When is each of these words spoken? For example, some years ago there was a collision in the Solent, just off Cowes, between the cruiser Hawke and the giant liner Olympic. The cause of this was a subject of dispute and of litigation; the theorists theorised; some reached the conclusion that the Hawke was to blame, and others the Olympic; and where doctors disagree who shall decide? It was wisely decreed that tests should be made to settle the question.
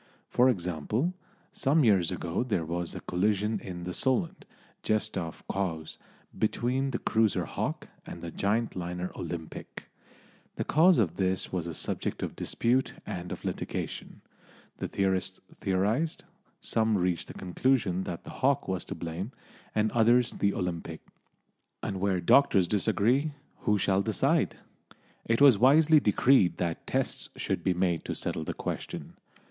For 0.31 0.49
example, 0.49 1.13
some 1.53 1.83
years 1.83 2.11
ago 2.11 2.43
there 2.43 2.65
was 2.65 2.95
a 2.95 3.01
collision 3.01 3.59
in 3.59 3.83
the 3.83 3.93
Solent, 3.93 4.45
just 4.81 5.15
off 5.15 5.43
Cowes, 5.47 5.99
between 6.35 6.89
the 6.89 6.97
cruiser 6.97 7.45
Hawke 7.45 7.87
and 8.03 8.19
the 8.23 8.31
giant 8.31 8.75
liner 8.75 9.11
Olympic. 9.15 9.83
The 10.55 10.63
cause 10.63 10.97
of 10.97 11.17
this 11.17 11.51
was 11.53 11.67
a 11.67 11.75
subject 11.75 12.23
of 12.23 12.35
dispute 12.35 12.95
and 13.05 13.31
of 13.31 13.45
litigation; 13.45 14.21
the 14.77 14.87
theorists 14.87 15.39
theorised; 15.59 16.23
some 16.61 16.97
reached 16.97 17.27
the 17.27 17.35
conclusion 17.35 18.03
that 18.05 18.23
the 18.23 18.31
Hawke 18.41 18.67
was 18.67 18.83
to 18.85 18.95
blame, 18.95 19.31
and 19.75 19.91
others 19.91 20.31
the 20.31 20.51
Olympic; 20.55 21.01
and 21.83 21.99
where 21.99 22.19
doctors 22.19 22.67
disagree 22.67 23.33
who 23.59 23.77
shall 23.77 24.01
decide? 24.01 24.55
It 25.25 25.41
was 25.41 25.59
wisely 25.59 25.99
decreed 25.99 26.57
that 26.57 26.87
tests 26.87 27.29
should 27.35 27.63
be 27.63 27.75
made 27.75 28.03
to 28.05 28.15
settle 28.15 28.43
the 28.43 28.55
question. 28.55 29.13